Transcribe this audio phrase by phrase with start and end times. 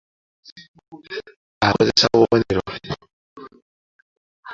[1.67, 2.63] Akozesa bubonero.